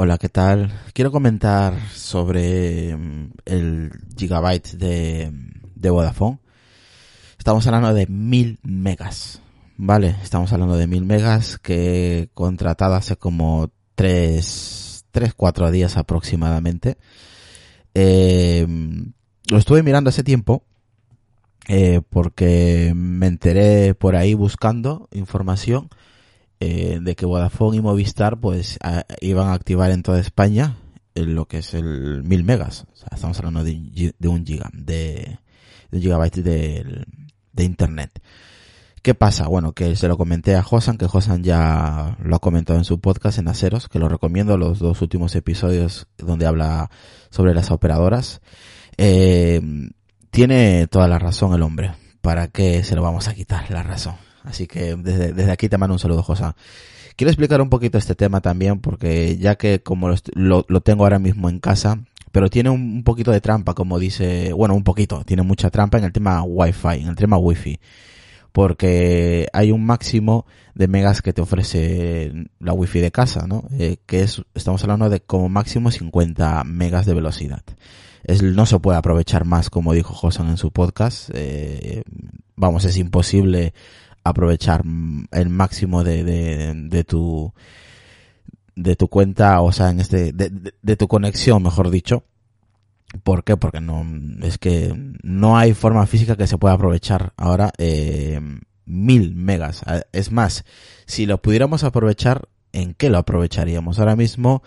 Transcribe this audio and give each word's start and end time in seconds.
Hola, 0.00 0.16
¿qué 0.16 0.28
tal? 0.28 0.70
Quiero 0.92 1.10
comentar 1.10 1.74
sobre 1.90 2.96
mm, 2.96 3.32
el 3.46 3.90
gigabyte 4.16 4.74
de, 4.74 5.32
de 5.74 5.90
Vodafone. 5.90 6.38
Estamos 7.36 7.66
hablando 7.66 7.92
de 7.92 8.06
mil 8.06 8.60
megas, 8.62 9.42
¿vale? 9.76 10.14
Estamos 10.22 10.52
hablando 10.52 10.76
de 10.76 10.86
mil 10.86 11.04
megas 11.04 11.58
que 11.58 12.20
he 12.20 12.28
contratado 12.28 12.94
hace 12.94 13.16
como 13.16 13.72
tres, 13.96 15.04
tres, 15.10 15.34
cuatro 15.34 15.68
días 15.72 15.96
aproximadamente. 15.96 16.96
Eh, 17.92 18.68
lo 19.50 19.58
estuve 19.58 19.82
mirando 19.82 20.10
hace 20.10 20.22
tiempo 20.22 20.62
eh, 21.66 22.02
porque 22.08 22.92
me 22.94 23.26
enteré 23.26 23.96
por 23.96 24.14
ahí 24.14 24.34
buscando 24.34 25.08
información 25.10 25.88
eh, 26.60 26.98
de 27.00 27.16
que 27.16 27.26
Vodafone 27.26 27.78
y 27.78 27.80
Movistar 27.80 28.40
pues 28.40 28.78
iban 29.20 29.48
a 29.48 29.54
activar 29.54 29.90
en 29.90 30.02
toda 30.02 30.20
España 30.20 30.76
lo 31.26 31.46
que 31.46 31.58
es 31.58 31.74
el 31.74 32.22
1000 32.24 32.44
megas. 32.44 32.86
Estamos 33.12 33.38
hablando 33.38 33.64
de, 33.64 33.74
un 34.24 34.44
giga, 34.46 34.70
de, 34.72 35.38
un 35.90 36.00
gigabyte 36.00 36.36
de, 36.36 37.04
de, 37.52 37.64
internet. 37.64 38.22
¿Qué 39.02 39.14
pasa? 39.14 39.48
Bueno, 39.48 39.72
que 39.72 39.96
se 39.96 40.08
lo 40.08 40.16
comenté 40.16 40.54
a 40.54 40.62
Josan, 40.62 40.98
que 40.98 41.06
Josan 41.06 41.42
ya 41.42 42.16
lo 42.22 42.36
ha 42.36 42.40
comentado 42.40 42.78
en 42.78 42.84
su 42.84 43.00
podcast 43.00 43.38
en 43.38 43.48
Aceros, 43.48 43.88
que 43.88 43.98
lo 43.98 44.08
recomiendo, 44.08 44.56
los 44.56 44.78
dos 44.80 45.00
últimos 45.02 45.34
episodios 45.34 46.06
donde 46.18 46.46
habla 46.46 46.90
sobre 47.30 47.54
las 47.54 47.70
operadoras. 47.70 48.40
Eh, 48.96 49.60
tiene 50.30 50.86
toda 50.88 51.08
la 51.08 51.18
razón 51.18 51.54
el 51.54 51.62
hombre. 51.62 51.92
¿Para 52.20 52.48
qué 52.48 52.82
se 52.82 52.96
lo 52.96 53.02
vamos 53.02 53.28
a 53.28 53.34
quitar 53.34 53.70
la 53.70 53.82
razón? 53.82 54.27
Así 54.48 54.66
que 54.66 54.96
desde, 54.96 55.50
aquí 55.52 55.68
te 55.68 55.76
mando 55.76 55.94
un 55.94 55.98
saludo, 55.98 56.22
Josa. 56.22 56.56
Quiero 57.16 57.30
explicar 57.30 57.60
un 57.60 57.68
poquito 57.68 57.98
este 57.98 58.14
tema 58.14 58.40
también, 58.40 58.80
porque 58.80 59.36
ya 59.36 59.56
que 59.56 59.82
como 59.82 60.08
lo, 60.08 60.64
lo, 60.66 60.80
tengo 60.80 61.04
ahora 61.04 61.18
mismo 61.18 61.50
en 61.50 61.58
casa, 61.58 61.98
pero 62.32 62.48
tiene 62.48 62.70
un, 62.70 63.02
poquito 63.04 63.30
de 63.30 63.40
trampa, 63.40 63.74
como 63.74 63.98
dice, 63.98 64.52
bueno, 64.54 64.74
un 64.74 64.84
poquito, 64.84 65.22
tiene 65.24 65.42
mucha 65.42 65.68
trampa 65.68 65.98
en 65.98 66.04
el 66.04 66.12
tema 66.12 66.42
Wi-Fi, 66.42 67.00
en 67.00 67.08
el 67.08 67.16
tema 67.16 67.36
Wi-Fi, 67.36 67.78
porque 68.52 69.48
hay 69.52 69.70
un 69.70 69.84
máximo 69.84 70.46
de 70.74 70.88
megas 70.88 71.20
que 71.20 71.32
te 71.32 71.42
ofrece 71.42 72.32
la 72.60 72.72
Wi-Fi 72.72 73.00
de 73.00 73.10
casa, 73.10 73.46
¿no? 73.46 73.64
Eh, 73.78 73.98
que 74.06 74.22
es, 74.22 74.42
estamos 74.54 74.82
hablando 74.82 75.10
de 75.10 75.20
como 75.20 75.48
máximo 75.48 75.90
50 75.90 76.64
megas 76.64 77.04
de 77.04 77.14
velocidad. 77.14 77.62
Es, 78.24 78.42
no 78.42 78.64
se 78.64 78.78
puede 78.78 78.96
aprovechar 78.96 79.44
más, 79.44 79.68
como 79.68 79.92
dijo 79.92 80.14
Josan 80.14 80.48
en 80.48 80.56
su 80.56 80.70
podcast. 80.70 81.30
Eh, 81.34 82.02
vamos, 82.58 82.84
es 82.84 82.96
imposible 82.98 83.72
aprovechar 84.24 84.82
el 85.30 85.48
máximo 85.48 86.04
de, 86.04 86.24
de, 86.24 87.04
tu 87.04 87.52
de 88.76 88.96
tu 88.96 89.08
cuenta, 89.08 89.60
o 89.60 89.72
sea, 89.72 89.90
en 89.90 90.00
este, 90.00 90.32
de, 90.32 90.96
tu 90.96 91.08
conexión, 91.08 91.62
mejor 91.62 91.90
dicho. 91.90 92.24
¿Por 93.22 93.42
qué? 93.42 93.56
Porque 93.56 93.80
no, 93.80 94.04
es 94.42 94.58
que 94.58 94.94
no 95.22 95.56
hay 95.56 95.72
forma 95.72 96.06
física 96.06 96.36
que 96.36 96.46
se 96.46 96.58
pueda 96.58 96.74
aprovechar 96.74 97.32
ahora 97.36 97.72
eh, 97.78 98.38
mil 98.84 99.34
megas. 99.34 99.82
Es 100.12 100.30
más, 100.30 100.64
si 101.06 101.24
lo 101.24 101.40
pudiéramos 101.40 101.84
aprovechar, 101.84 102.48
¿en 102.72 102.94
qué 102.94 103.08
lo 103.08 103.18
aprovecharíamos? 103.18 103.98
Ahora 103.98 104.14
mismo 104.14 104.62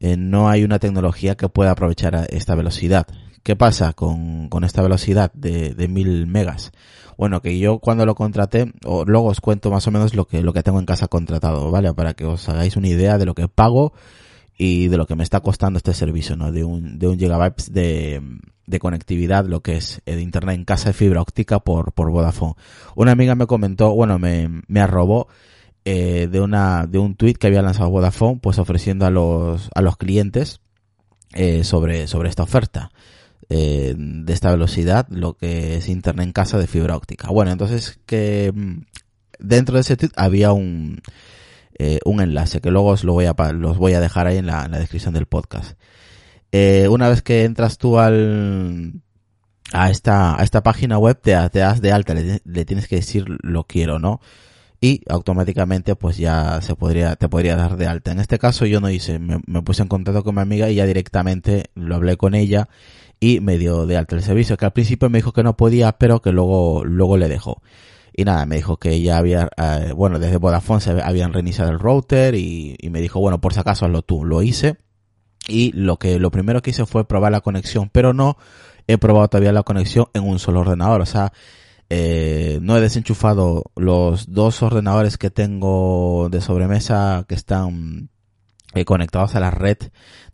eh, 0.00 0.16
no 0.16 0.48
hay 0.48 0.64
una 0.64 0.80
tecnología 0.80 1.36
que 1.36 1.48
pueda 1.48 1.70
aprovechar 1.70 2.26
esta 2.30 2.54
velocidad. 2.54 3.06
¿Qué 3.44 3.56
pasa 3.56 3.92
con, 3.92 4.48
con 4.48 4.64
esta 4.64 4.82
velocidad 4.82 5.32
de, 5.34 5.74
de 5.74 5.88
mil 5.88 6.26
megas? 6.26 6.72
Bueno, 7.16 7.40
que 7.42 7.58
yo 7.58 7.78
cuando 7.78 8.06
lo 8.06 8.14
contraté, 8.14 8.72
o 8.84 9.04
luego 9.04 9.28
os 9.28 9.40
cuento 9.40 9.70
más 9.70 9.86
o 9.86 9.90
menos 9.90 10.14
lo 10.14 10.26
que, 10.26 10.42
lo 10.42 10.52
que 10.52 10.62
tengo 10.62 10.78
en 10.78 10.86
casa 10.86 11.08
contratado, 11.08 11.70
¿vale? 11.70 11.92
Para 11.94 12.14
que 12.14 12.24
os 12.24 12.48
hagáis 12.48 12.76
una 12.76 12.88
idea 12.88 13.18
de 13.18 13.26
lo 13.26 13.34
que 13.34 13.48
pago 13.48 13.92
y 14.56 14.88
de 14.88 14.96
lo 14.96 15.06
que 15.06 15.16
me 15.16 15.24
está 15.24 15.40
costando 15.40 15.78
este 15.78 15.94
servicio, 15.94 16.36
¿no? 16.36 16.52
De 16.52 16.64
un, 16.64 16.98
de 16.98 17.08
un 17.08 17.18
gigabyte 17.18 17.70
de, 17.70 18.22
de 18.66 18.78
conectividad, 18.78 19.46
lo 19.46 19.60
que 19.60 19.76
es 19.76 20.00
de 20.06 20.20
internet 20.20 20.56
en 20.56 20.64
casa 20.64 20.90
de 20.90 20.92
fibra 20.94 21.20
óptica 21.20 21.60
por, 21.60 21.92
por 21.92 22.10
Vodafone. 22.10 22.54
Una 22.94 23.12
amiga 23.12 23.34
me 23.34 23.46
comentó, 23.46 23.94
bueno, 23.94 24.18
me, 24.18 24.62
me 24.68 24.80
arrobó, 24.80 25.28
eh, 25.84 26.28
de 26.30 26.40
una, 26.40 26.86
de 26.86 26.98
un 26.98 27.14
tweet 27.14 27.34
que 27.34 27.48
había 27.48 27.62
lanzado 27.62 27.90
Vodafone, 27.90 28.38
pues 28.40 28.58
ofreciendo 28.58 29.06
a 29.06 29.10
los, 29.10 29.70
a 29.74 29.82
los 29.82 29.96
clientes, 29.96 30.60
eh, 31.32 31.64
sobre, 31.64 32.06
sobre 32.06 32.28
esta 32.28 32.44
oferta. 32.44 32.90
Eh, 33.50 33.94
de 33.96 34.32
esta 34.32 34.50
velocidad 34.50 35.06
lo 35.10 35.34
que 35.34 35.76
es 35.76 35.88
internet 35.88 36.24
en 36.24 36.32
casa 36.32 36.58
de 36.58 36.66
fibra 36.66 36.96
óptica. 36.96 37.28
Bueno, 37.28 37.50
entonces 37.50 37.98
que 38.06 38.50
mm, 38.54 38.84
dentro 39.38 39.74
de 39.74 39.82
ese 39.82 39.96
tweet 39.96 40.12
había 40.16 40.52
un, 40.52 41.02
eh, 41.78 41.98
un 42.04 42.20
enlace 42.20 42.60
que 42.60 42.70
luego 42.70 42.88
os 42.88 43.04
lo 43.04 43.12
voy 43.12 43.26
a, 43.26 43.34
los 43.52 43.76
voy 43.76 43.92
a 43.94 44.00
dejar 44.00 44.26
ahí 44.26 44.38
en 44.38 44.46
la, 44.46 44.66
descripción 44.68 45.12
del 45.14 45.26
podcast. 45.26 45.78
Eh, 46.52 46.88
una 46.88 47.08
vez 47.08 47.20
que 47.22 47.44
entras 47.44 47.78
tú 47.78 47.98
al, 47.98 49.02
a 49.72 49.90
esta, 49.90 50.40
a 50.40 50.42
esta 50.42 50.62
página 50.62 50.98
web 50.98 51.20
te, 51.20 51.36
te 51.50 51.58
das 51.58 51.80
de 51.82 51.92
alta, 51.92 52.14
le, 52.14 52.64
tienes 52.64 52.88
que 52.88 52.96
decir 52.96 53.26
lo 53.42 53.64
quiero, 53.64 53.98
¿no? 53.98 54.20
Y 54.80 55.02
automáticamente 55.08 55.96
pues 55.96 56.16
ya 56.16 56.60
se 56.62 56.76
podría, 56.76 57.16
te 57.16 57.28
podría 57.28 57.56
dar 57.56 57.76
de 57.76 57.86
alta. 57.86 58.12
En 58.12 58.20
este 58.20 58.38
caso 58.38 58.66
yo 58.66 58.80
no 58.80 58.90
hice, 58.90 59.18
me, 59.18 59.40
me 59.46 59.62
puse 59.62 59.82
en 59.82 59.88
contacto 59.88 60.24
con 60.24 60.34
mi 60.34 60.42
amiga 60.42 60.70
y 60.70 60.76
ya 60.76 60.86
directamente 60.86 61.64
lo 61.74 61.96
hablé 61.96 62.16
con 62.16 62.34
ella 62.34 62.68
y 63.20 63.40
me 63.40 63.58
dio 63.58 63.86
de 63.86 63.96
alta 63.96 64.16
el 64.16 64.22
servicio, 64.22 64.56
que 64.56 64.64
al 64.64 64.72
principio 64.72 65.10
me 65.10 65.18
dijo 65.18 65.32
que 65.32 65.42
no 65.42 65.56
podía, 65.56 65.92
pero 65.92 66.20
que 66.20 66.32
luego, 66.32 66.84
luego 66.84 67.16
le 67.16 67.28
dejó. 67.28 67.62
Y 68.16 68.24
nada, 68.24 68.46
me 68.46 68.56
dijo 68.56 68.76
que 68.76 69.00
ya 69.02 69.18
había, 69.18 69.48
eh, 69.56 69.92
bueno, 69.94 70.20
desde 70.20 70.36
Vodafone 70.36 70.80
se 70.80 70.90
habían 71.02 71.32
reiniciado 71.32 71.72
el 71.72 71.80
router 71.80 72.36
y, 72.36 72.78
me 72.90 73.00
dijo, 73.00 73.18
bueno, 73.18 73.40
por 73.40 73.54
si 73.54 73.60
acaso 73.60 73.86
hazlo 73.86 74.02
tú. 74.02 74.24
Lo 74.24 74.40
hice 74.42 74.76
y 75.48 75.72
lo 75.72 75.98
que, 75.98 76.20
lo 76.20 76.30
primero 76.30 76.62
que 76.62 76.70
hice 76.70 76.86
fue 76.86 77.08
probar 77.08 77.32
la 77.32 77.40
conexión, 77.40 77.90
pero 77.90 78.12
no 78.12 78.36
he 78.86 78.98
probado 78.98 79.28
todavía 79.28 79.52
la 79.52 79.64
conexión 79.64 80.06
en 80.14 80.22
un 80.22 80.38
solo 80.38 80.60
ordenador. 80.60 81.00
O 81.00 81.06
sea, 81.06 81.32
eh, 81.90 82.60
no 82.62 82.76
he 82.76 82.80
desenchufado 82.80 83.64
los 83.74 84.32
dos 84.32 84.62
ordenadores 84.62 85.18
que 85.18 85.30
tengo 85.30 86.28
de 86.30 86.40
sobremesa 86.40 87.24
que 87.28 87.34
están 87.34 88.10
eh, 88.74 88.84
conectados 88.84 89.34
a 89.34 89.40
la 89.40 89.50
red 89.50 89.78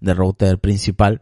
del 0.01 0.17
router 0.17 0.59
principal 0.59 1.21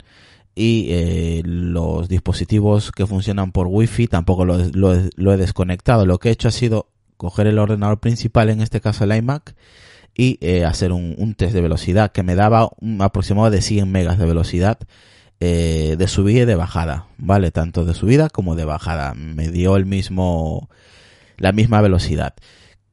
y 0.58 0.88
eh, 0.90 1.42
los 1.44 2.08
dispositivos 2.08 2.90
que 2.90 3.06
funcionan 3.06 3.52
por 3.52 3.68
wifi 3.68 4.08
tampoco 4.08 4.44
lo, 4.44 4.58
he 4.58 5.36
desconectado. 5.36 6.04
Lo 6.04 6.18
que 6.18 6.30
he 6.30 6.32
hecho 6.32 6.48
ha 6.48 6.50
sido 6.50 6.88
coger 7.16 7.46
el 7.46 7.60
ordenador 7.60 8.00
principal, 8.00 8.50
en 8.50 8.60
este 8.60 8.80
caso 8.80 9.04
el 9.04 9.14
iMac, 9.14 9.54
y 10.16 10.36
eh, 10.40 10.64
hacer 10.64 10.90
un, 10.90 11.34
test 11.36 11.54
de 11.54 11.60
velocidad 11.60 12.10
que 12.10 12.24
me 12.24 12.34
daba 12.34 12.70
un 12.80 13.00
aproximado 13.02 13.50
de 13.50 13.62
100 13.62 13.88
megas 13.88 14.18
de 14.18 14.26
velocidad 14.26 14.80
eh, 15.38 15.94
de 15.96 16.08
subida 16.08 16.42
y 16.42 16.44
de 16.44 16.56
bajada, 16.56 17.06
¿vale? 17.18 17.52
Tanto 17.52 17.84
de 17.84 17.94
subida 17.94 18.28
como 18.28 18.56
de 18.56 18.64
bajada. 18.64 19.14
Me 19.14 19.50
dio 19.50 19.76
el 19.76 19.86
mismo, 19.86 20.68
la 21.36 21.52
misma 21.52 21.80
velocidad. 21.82 22.34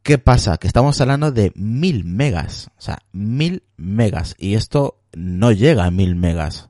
¿Qué 0.03 0.19
pasa? 0.19 0.57
Que 0.57 0.67
estamos 0.67 1.01
hablando 1.01 1.31
de 1.31 1.51
1000 1.55 2.05
megas, 2.05 2.69
o 2.77 2.81
sea, 2.81 2.99
1000 3.11 3.63
megas, 3.75 4.35
y 4.37 4.53
esto 4.53 4.99
no 5.15 5.51
llega 5.51 5.85
a 5.85 5.89
1000 5.89 6.15
megas 6.15 6.69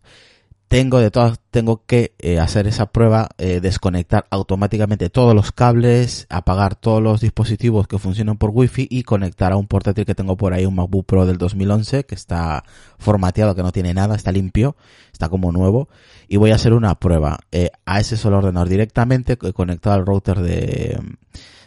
tengo 0.68 1.00
de 1.00 1.12
todas 1.12 1.40
tengo 1.52 1.84
que 1.86 2.16
eh, 2.20 2.40
hacer 2.40 2.68
esa 2.68 2.88
prueba 2.88 3.30
eh, 3.38 3.60
desconectar 3.62 4.26
automáticamente 4.30 5.10
todos 5.10 5.36
los 5.36 5.52
cables 5.52 6.26
apagar 6.30 6.76
todos 6.76 7.02
los 7.02 7.22
dispositivos 7.22 7.88
que 7.88 8.00
funcionan 8.00 8.38
por 8.38 8.52
wifi 8.54 8.88
y 8.90 9.04
conectar 9.04 9.52
a 9.52 9.58
un 9.58 9.68
portátil 9.68 10.06
que 10.06 10.16
tengo 10.16 10.36
por 10.38 10.54
ahí 10.54 10.66
un 10.66 10.76
MacBook 10.76 11.06
Pro 11.06 11.26
del 11.26 11.38
2011 11.38 12.06
que 12.06 12.16
está 12.16 12.64
formateado 12.98 13.56
que 13.56 13.64
no 13.64 13.72
tiene 13.72 13.94
nada 13.94 14.16
está 14.16 14.32
limpio 14.32 14.76
está 15.16 15.30
como 15.30 15.52
nuevo. 15.52 15.90
Y 16.28 16.38
voy 16.38 16.52
a 16.52 16.56
hacer 16.56 16.74
una 16.74 16.96
prueba 16.96 17.40
eh, 17.52 17.72
a 17.86 18.00
ese 18.00 18.18
solo 18.18 18.38
ordenador 18.38 18.70
directamente 18.70 19.38
conectado 19.38 19.96
al 19.96 20.06
router 20.06 20.40
de 20.42 21.00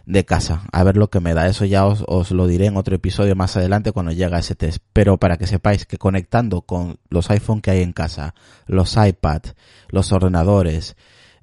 de 0.09 0.25
casa, 0.25 0.63
a 0.73 0.83
ver 0.85 0.97
lo 0.97 1.11
que 1.11 1.21
me 1.21 1.35
da. 1.35 1.47
Eso 1.47 1.67
ya 1.67 1.87
os, 1.87 2.03
os, 2.09 2.31
lo 2.31 2.47
diré 2.47 2.67
en 2.67 2.79
otro 2.79 2.97
episodio 2.97 3.37
más 3.37 3.57
adelante 3.57 3.93
cuando 3.93 4.11
llegue 4.11 4.39
ese 4.39 4.55
test. 4.55 4.83
Pero 4.95 5.19
para 5.19 5.37
que 5.37 5.47
sepáis 5.47 5.85
que 5.85 5.99
conectando 5.99 6.63
con 6.63 6.99
los 7.11 7.31
iPhone 7.31 7.61
que 7.61 7.71
hay 7.71 7.83
en 7.83 7.93
casa, 7.93 8.35
los 8.67 8.97
iPad, 8.97 9.43
los 9.91 10.11
ordenadores, 10.11 10.97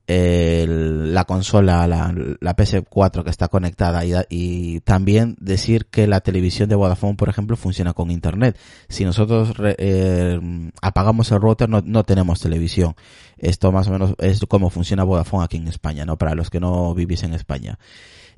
la 0.08 1.26
consola, 1.26 1.88
la, 1.88 2.14
la, 2.40 2.56
PS4 2.56 3.24
que 3.24 3.30
está 3.30 3.48
conectada 3.48 4.04
y, 4.30 4.80
también 4.82 5.36
decir 5.40 5.86
que 5.86 6.08
la 6.08 6.22
televisión 6.22 6.68
de 6.68 6.76
Vodafone, 6.76 7.16
por 7.16 7.30
ejemplo, 7.30 7.58
funciona 7.58 7.94
con 7.94 8.10
Internet. 8.10 8.58
Si 8.90 9.06
nosotros 9.06 9.54
eh, 9.78 10.40
apagamos 10.82 11.32
el 11.32 11.40
router 11.40 11.70
no, 11.70 11.82
no 11.86 12.04
tenemos 12.04 12.40
televisión. 12.40 12.96
Esto 13.38 13.72
más 13.72 13.88
o 13.88 13.92
menos 13.92 14.16
es 14.20 14.42
como 14.48 14.72
funciona 14.72 15.04
Vodafone 15.04 15.44
aquí 15.44 15.58
en 15.58 15.68
España, 15.68 16.06
¿no? 16.06 16.18
Para 16.18 16.34
los 16.34 16.50
que 16.50 16.60
no 16.60 16.96
vivís 16.96 17.24
en 17.24 17.34
España. 17.36 17.78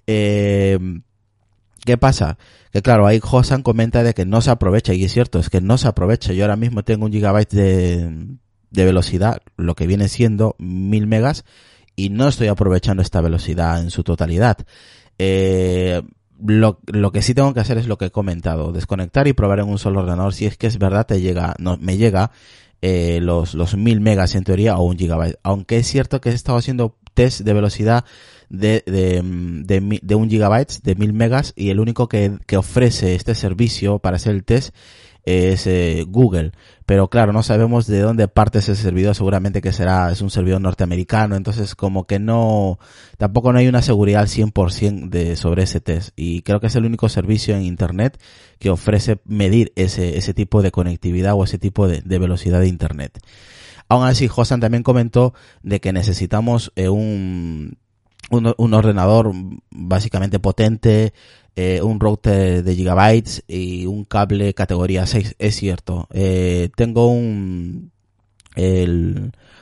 Eh, 0.07 0.79
¿Qué 1.85 1.97
pasa? 1.97 2.37
Que 2.71 2.81
claro, 2.81 3.07
ahí 3.07 3.19
Josan 3.21 3.63
comenta 3.63 4.03
de 4.03 4.13
que 4.13 4.25
no 4.25 4.41
se 4.41 4.49
aprovecha, 4.49 4.93
y 4.93 5.03
es 5.05 5.13
cierto, 5.13 5.39
es 5.39 5.49
que 5.49 5.61
no 5.61 5.77
se 5.77 5.87
aprovecha. 5.87 6.33
Yo 6.33 6.43
ahora 6.43 6.55
mismo 6.55 6.83
tengo 6.83 7.05
un 7.05 7.11
gigabyte 7.11 7.51
de, 7.51 8.27
de 8.71 8.85
velocidad, 8.85 9.41
lo 9.55 9.75
que 9.75 9.87
viene 9.87 10.09
siendo 10.09 10.55
mil 10.57 11.07
megas, 11.07 11.45
y 11.95 12.09
no 12.09 12.27
estoy 12.27 12.47
aprovechando 12.47 13.01
esta 13.01 13.21
velocidad 13.21 13.79
en 13.81 13.89
su 13.89 14.03
totalidad. 14.03 14.57
Eh, 15.17 16.01
lo, 16.45 16.79
lo 16.85 17.11
que 17.11 17.21
sí 17.21 17.33
tengo 17.33 17.53
que 17.53 17.61
hacer 17.61 17.77
es 17.77 17.87
lo 17.87 17.97
que 17.97 18.05
he 18.05 18.11
comentado, 18.11 18.71
desconectar 18.71 19.27
y 19.27 19.33
probar 19.33 19.59
en 19.59 19.69
un 19.69 19.79
solo 19.79 20.01
ordenador 20.01 20.33
si 20.33 20.45
es 20.45 20.57
que 20.57 20.67
es 20.67 20.77
verdad 20.77 21.07
te 21.07 21.21
llega, 21.21 21.55
no, 21.57 21.77
me 21.77 21.97
llega 21.97 22.31
eh, 22.81 23.19
los, 23.21 23.55
los 23.55 23.75
mil 23.75 24.01
megas 24.01 24.35
en 24.35 24.43
teoría 24.43 24.77
o 24.77 24.83
un 24.83 24.97
gigabyte. 24.97 25.39
Aunque 25.41 25.77
es 25.77 25.87
cierto 25.87 26.21
que 26.21 26.29
he 26.29 26.33
estado 26.33 26.57
haciendo 26.57 26.97
test 27.17 27.41
de 27.41 27.53
velocidad 27.53 28.05
de, 28.47 28.83
de, 28.85 29.23
de, 29.65 29.99
de 30.03 30.15
un 30.15 30.29
gigabyte, 30.29 30.83
de 30.83 30.93
mil 30.93 31.13
megas, 31.13 31.51
y 31.55 31.71
el 31.71 31.79
único 31.79 32.07
que, 32.07 32.37
que 32.45 32.57
ofrece 32.57 33.15
este 33.15 33.33
servicio 33.33 33.97
para 33.97 34.17
hacer 34.17 34.35
el 34.35 34.43
test 34.43 34.75
es 35.25 35.65
eh, 35.65 36.05
Google. 36.07 36.51
Pero 36.85 37.09
claro, 37.09 37.33
no 37.33 37.41
sabemos 37.41 37.87
de 37.87 38.01
dónde 38.01 38.27
parte 38.27 38.59
ese 38.59 38.75
servidor, 38.75 39.15
seguramente 39.15 39.61
que 39.61 39.73
será, 39.73 40.11
es 40.11 40.21
un 40.21 40.29
servidor 40.29 40.61
norteamericano, 40.61 41.35
entonces 41.35 41.73
como 41.73 42.05
que 42.05 42.19
no, 42.19 42.77
tampoco 43.17 43.51
no 43.51 43.57
hay 43.57 43.67
una 43.67 43.81
seguridad 43.81 44.21
al 44.21 44.27
100% 44.27 45.09
de, 45.09 45.35
sobre 45.35 45.63
ese 45.63 45.81
test. 45.81 46.11
Y 46.15 46.43
creo 46.43 46.59
que 46.59 46.67
es 46.67 46.75
el 46.75 46.85
único 46.85 47.09
servicio 47.09 47.55
en 47.55 47.63
Internet 47.63 48.21
que 48.59 48.69
ofrece 48.69 49.19
medir 49.25 49.73
ese, 49.75 50.19
ese 50.19 50.35
tipo 50.35 50.61
de 50.61 50.69
conectividad 50.69 51.33
o 51.33 51.43
ese 51.43 51.57
tipo 51.57 51.87
de, 51.87 52.01
de 52.01 52.19
velocidad 52.19 52.59
de 52.59 52.67
Internet. 52.67 53.19
Aún 53.89 54.05
así, 54.05 54.27
Josan 54.27 54.59
también 54.59 54.83
comentó 54.83 55.33
de 55.63 55.79
que 55.79 55.93
necesitamos 55.93 56.71
eh, 56.75 56.89
un, 56.89 57.77
un, 58.29 58.73
ordenador 58.73 59.31
básicamente 59.69 60.39
potente, 60.39 61.13
eh, 61.55 61.81
un 61.81 61.99
router 61.99 62.63
de 62.63 62.75
gigabytes 62.75 63.43
y 63.47 63.85
un 63.85 64.03
cable 64.03 64.53
categoría 64.53 65.05
6. 65.05 65.35
Es 65.39 65.55
cierto. 65.55 66.07
Eh, 66.11 66.69
tengo 66.75 67.07
un, 67.07 67.91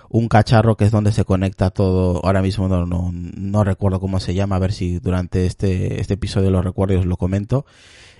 un 0.10 0.28
cacharro 0.28 0.76
que 0.76 0.86
es 0.86 0.92
donde 0.92 1.12
se 1.12 1.26
conecta 1.26 1.70
todo. 1.70 2.26
Ahora 2.26 2.42
mismo 2.42 2.68
no, 2.68 2.86
no, 2.86 3.12
no 3.14 3.64
recuerdo 3.64 4.00
cómo 4.00 4.20
se 4.20 4.34
llama. 4.34 4.56
A 4.56 4.60
ver 4.60 4.72
si 4.72 5.00
durante 5.00 5.46
este, 5.46 6.00
este 6.02 6.16
episodio 6.16 6.50
lo 6.50 6.62
recuerdo 6.62 6.96
y 6.96 6.98
os 6.98 7.06
lo 7.06 7.18
comento. 7.18 7.66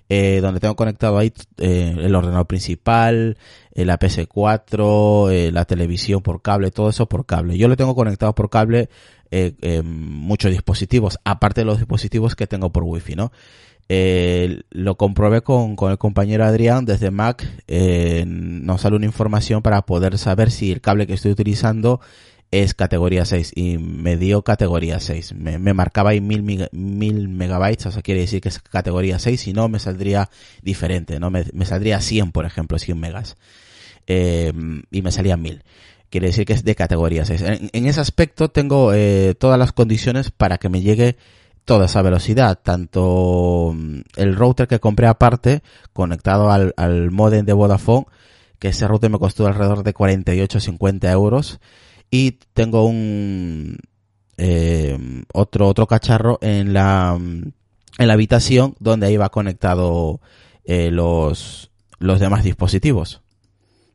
Eh, 0.08 0.40
donde 0.40 0.60
tengo 0.60 0.76
conectado 0.76 1.18
ahí 1.18 1.34
eh, 1.58 1.96
el 1.98 2.14
ordenador 2.14 2.46
principal, 2.46 3.38
eh, 3.74 3.86
la 3.86 3.98
PS4, 3.98 5.32
eh, 5.32 5.52
la 5.52 5.66
televisión 5.66 6.22
por 6.22 6.44
cable, 6.44 6.70
todo 6.70 6.90
eso 6.90 7.08
por 7.08 7.26
cable. 7.26 7.58
Yo 7.58 7.68
lo 7.68 7.76
tengo 7.76 7.96
conectado 7.96 8.36
por 8.36 8.52
cable 8.52 8.90
eh, 9.32 9.82
muchos 9.84 10.52
dispositivos, 10.52 11.18
aparte 11.26 11.62
de 11.62 11.66
los 11.66 11.80
dispositivos 11.80 12.36
que 12.36 12.46
tengo 12.46 12.72
por 12.72 12.84
wifi, 12.84 13.16
¿no? 13.16 13.32
Eh, 13.88 14.62
lo 14.72 14.96
comprobé 14.96 15.42
con, 15.42 15.76
con, 15.76 15.92
el 15.92 15.98
compañero 15.98 16.46
Adrián 16.46 16.86
desde 16.86 17.12
Mac. 17.12 17.46
Eh, 17.68 18.24
nos 18.28 18.82
sale 18.82 18.96
una 18.96 19.06
información 19.06 19.62
para 19.62 19.86
poder 19.86 20.18
saber 20.18 20.52
si 20.52 20.72
el 20.72 20.82
cable 20.82 21.06
que 21.06 21.14
estoy 21.14 21.32
utilizando 21.32 22.00
es 22.64 22.74
categoría 22.74 23.26
6 23.26 23.52
y 23.56 23.78
me 23.78 24.18
dio 24.18 24.42
categoría 24.44 25.00
6. 25.00 25.34
Me, 25.34 25.74
marcaba 25.74 26.12
ahí 26.12 26.22
mil, 26.22 26.44
mil 26.44 27.28
megabytes, 27.28 27.88
o 27.88 27.92
sea, 27.92 28.02
quiere 28.02 28.22
decir 28.22 28.42
que 28.42 28.50
es 28.50 28.60
categoría 28.60 29.20
6, 29.20 29.40
si 29.40 29.54
no 29.54 29.68
me 29.68 29.80
saldría 29.80 30.30
diferente, 30.62 31.20
¿no? 31.20 31.30
Me, 31.32 31.44
saldría 31.66 32.00
100, 32.00 32.32
por 32.32 32.46
ejemplo, 32.46 32.80
100 32.80 33.00
megas. 33.00 33.38
Eh, 34.08 34.54
y 34.92 35.02
me 35.02 35.12
salía 35.12 35.38
1000. 35.38 35.64
Quiere 36.10 36.28
decir 36.28 36.46
que 36.46 36.54
es 36.54 36.64
de 36.64 36.76
categoría 36.76 37.26
6. 37.26 37.44
En, 37.74 37.86
ese 37.88 38.00
aspecto 38.00 38.50
tengo 38.50 38.94
eh, 38.94 39.36
todas 39.38 39.60
las 39.60 39.72
condiciones 39.72 40.32
para 40.32 40.58
que 40.58 40.70
me 40.70 40.82
llegue 40.82 41.18
toda 41.66 41.88
esa 41.88 42.02
velocidad, 42.04 42.60
tanto 42.62 43.74
mm, 43.76 44.02
el 44.16 44.36
router 44.36 44.68
que 44.68 44.80
compré 44.80 45.08
aparte, 45.08 45.62
conectado 45.94 46.52
al, 46.52 46.74
al 46.78 47.12
modem 47.12 47.46
de 47.46 47.54
Vodafone, 47.54 48.06
que 48.60 48.70
ese 48.70 48.88
router 48.88 49.10
me 49.10 49.20
costó 49.20 49.48
alrededor 49.48 49.84
de 49.84 49.94
48-50 49.94 51.12
euros, 51.12 51.60
y 52.10 52.32
tengo 52.54 52.86
un 52.86 53.78
eh, 54.38 54.98
otro 55.34 55.68
otro 55.68 55.88
cacharro 55.88 56.40
en 56.42 56.74
la 56.74 57.18
en 57.18 58.08
la 58.08 58.14
habitación 58.14 58.76
donde 58.80 59.08
ahí 59.08 59.18
va 59.18 59.30
conectado 59.30 60.20
eh, 60.66 60.92
los 60.92 61.72
los 62.00 62.20
demás 62.20 62.44
dispositivos. 62.44 63.22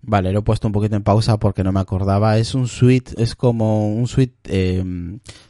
Vale, 0.03 0.33
lo 0.33 0.39
he 0.39 0.43
puesto 0.43 0.67
un 0.67 0.73
poquito 0.73 0.97
en 0.97 1.03
pausa 1.03 1.39
porque 1.39 1.63
no 1.63 1.73
me 1.73 1.81
acordaba. 1.81 2.39
Es 2.39 2.55
un 2.55 2.69
suite, 2.69 3.13
es 3.23 3.35
como 3.35 3.93
un 3.95 4.09
suite 4.09 4.35
eh, 4.45 4.83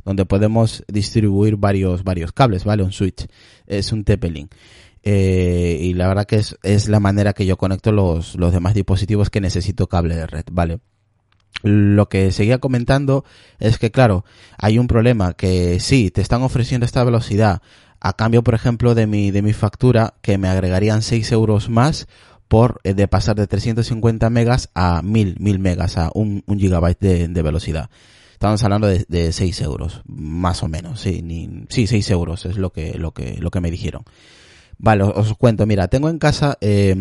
donde 0.05 0.27
podemos 0.27 0.85
distribuir 0.89 1.57
varios, 1.57 2.03
varios 2.03 2.33
cables, 2.33 2.65
¿vale? 2.65 2.83
Un 2.83 2.93
switch. 2.93 3.27
Es 3.67 3.93
un 3.93 4.05
TP-Link. 4.05 4.53
Eh, 5.03 5.79
y 5.81 5.95
la 5.95 6.09
verdad 6.09 6.27
que 6.27 6.37
es, 6.37 6.59
es 6.63 6.89
la 6.89 7.01
manera 7.01 7.33
que 7.33 7.47
yo 7.47 7.57
conecto 7.57 7.93
los, 7.93 8.35
los 8.35 8.53
demás 8.53 8.75
dispositivos 8.75 9.31
que 9.31 9.41
necesito 9.41 9.89
cable 9.89 10.17
de 10.17 10.27
red, 10.27 10.45
¿vale? 10.51 10.81
Lo 11.63 12.09
que 12.09 12.33
seguía 12.33 12.59
comentando 12.59 13.25
es 13.59 13.79
que, 13.79 13.91
claro, 13.91 14.25
hay 14.59 14.79
un 14.79 14.87
problema 14.87 15.35
que 15.35 15.81
sí, 15.81 16.11
te 16.11 16.21
están 16.21 16.43
ofreciendo 16.43 16.87
esta 16.87 17.05
velocidad 17.05 17.61
a 18.01 18.15
cambio, 18.15 18.43
por 18.43 18.55
ejemplo, 18.55 18.95
de 18.95 19.07
mi, 19.07 19.31
de 19.31 19.43
mi 19.43 19.53
factura, 19.53 20.15
que 20.23 20.39
me 20.39 20.49
agregarían 20.49 21.03
6 21.03 21.33
euros 21.33 21.69
más 21.69 22.09
por 22.49 22.81
eh, 22.83 22.95
de 22.95 23.07
pasar 23.07 23.37
de 23.37 23.47
350 23.47 24.29
megas 24.31 24.71
a 24.75 25.03
1000, 25.03 25.37
1000 25.39 25.59
megas, 25.59 25.99
a 25.99 26.11
un, 26.15 26.43
un 26.47 26.59
gigabyte 26.59 26.99
de, 26.99 27.29
de, 27.29 27.43
velocidad. 27.43 27.91
Estamos 28.33 28.65
hablando 28.65 28.87
de, 28.87 29.05
de 29.09 29.33
6 29.33 29.61
euros, 29.61 30.03
más 30.07 30.63
o 30.63 30.69
menos, 30.69 31.01
sí, 31.01 31.23
sí, 31.69 31.87
6 31.87 32.11
euros 32.11 32.47
es 32.47 32.57
lo 32.57 32.71
que, 32.71 32.99
lo 32.99 33.13
que, 33.13 33.37
lo 33.39 33.51
que 33.51 33.61
me 33.61 33.71
dijeron. 33.71 34.03
Vale, 34.79 35.05
os, 35.05 35.35
cuento, 35.37 35.67
mira, 35.67 35.89
tengo 35.89 36.09
en 36.09 36.19
casa 36.19 36.57
eh, 36.63 36.97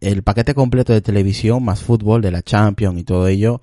el 0.00 0.22
paquete 0.22 0.54
completo 0.54 0.92
de 0.92 1.00
televisión, 1.00 1.64
más 1.64 1.82
fútbol 1.82 2.22
de 2.22 2.30
la 2.30 2.42
Champions 2.42 2.98
y 2.98 3.04
todo 3.04 3.28
ello, 3.28 3.60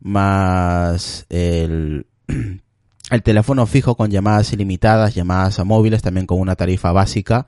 más 0.00 1.26
el, 1.28 2.06
el 3.10 3.22
teléfono 3.22 3.66
fijo 3.66 3.96
con 3.96 4.10
llamadas 4.10 4.52
ilimitadas, 4.52 5.14
llamadas 5.14 5.58
a 5.58 5.64
móviles, 5.64 6.02
también 6.02 6.26
con 6.26 6.40
una 6.40 6.56
tarifa 6.56 6.92
básica, 6.92 7.46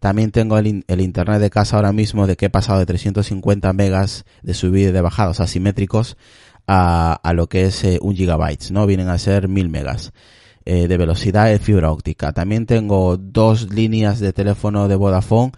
también 0.00 0.30
tengo 0.30 0.58
el, 0.58 0.84
el, 0.86 1.00
internet 1.00 1.40
de 1.40 1.50
casa 1.50 1.76
ahora 1.76 1.92
mismo 1.92 2.26
de 2.26 2.36
que 2.36 2.46
he 2.46 2.50
pasado 2.50 2.78
de 2.78 2.86
350 2.86 3.72
megas 3.72 4.24
de 4.42 4.54
subida 4.54 4.90
y 4.90 4.92
de 4.92 5.00
bajados 5.00 5.40
asimétricos 5.40 6.16
a, 6.66 7.18
a 7.22 7.32
lo 7.32 7.48
que 7.48 7.64
es 7.64 7.84
eh, 7.84 7.98
un 8.02 8.14
gigabyte, 8.14 8.70
¿no? 8.70 8.86
Vienen 8.86 9.08
a 9.08 9.18
ser 9.18 9.48
1000 9.48 9.68
megas 9.68 10.12
eh, 10.66 10.88
de 10.88 10.96
velocidad 10.96 11.46
de 11.46 11.58
fibra 11.58 11.90
óptica. 11.90 12.32
También 12.32 12.64
tengo 12.64 13.18
dos 13.18 13.70
líneas 13.70 14.18
de 14.18 14.32
teléfono 14.32 14.88
de 14.88 14.96
Vodafone 14.96 15.52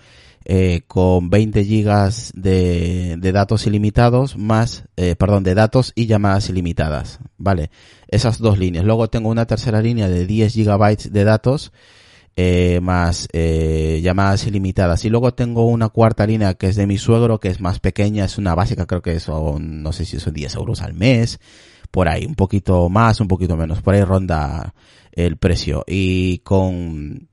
eh, 0.49 0.83
con 0.87 1.29
20 1.29 1.65
gigas 1.65 2.33
de, 2.37 3.17
de 3.19 3.33
datos 3.33 3.67
ilimitados 3.67 4.37
más, 4.37 4.85
eh, 4.97 5.17
perdón, 5.17 5.43
de 5.43 5.55
datos 5.57 5.93
y 5.97 6.07
llamadas 6.07 6.49
ilimitadas, 6.49 7.19
¿vale? 7.37 7.71
Esas 8.07 8.39
dos 8.39 8.57
líneas. 8.57 8.85
Luego 8.85 9.11
tengo 9.11 9.29
una 9.29 9.47
tercera 9.47 9.83
línea 9.83 10.09
de 10.09 10.25
10 10.25 10.53
gigabytes 10.55 11.13
de 11.13 11.25
datos 11.25 11.73
eh, 12.37 12.81
más 12.81 13.29
eh, 13.33 14.01
llamadas 14.05 14.47
ilimitadas. 14.47 15.05
Y 15.05 15.11
luego 15.11 15.35
tengo 15.35 15.67
una 15.67 15.89
cuarta 15.89 16.25
línea 16.27 16.55
que 16.55 16.69
es 16.69 16.77
de 16.77 16.87
mi 16.87 16.97
suegro, 16.97 17.41
que 17.41 17.49
es 17.49 17.61
más 17.61 17.81
pequeña, 17.81 18.25
es 18.25 18.39
una 18.39 18.55
básica, 18.55 18.87
creo 18.87 19.03
que 19.03 19.19
son, 19.19 19.83
no 19.83 19.93
sé 19.93 20.05
si 20.05 20.21
son 20.21 20.33
10 20.33 20.55
euros 20.55 20.81
al 20.81 20.95
mes, 20.95 21.41
por 21.91 22.09
ahí, 22.09 22.25
un 22.25 22.37
poquito 22.37 22.89
más, 22.89 23.21
un 23.21 23.27
poquito 23.27 23.57
menos, 23.57 23.83
por 23.83 23.95
ahí 23.95 24.05
ronda 24.05 24.75
el 25.11 25.39
precio. 25.39 25.83
Y 25.89 26.39
con, 26.39 27.29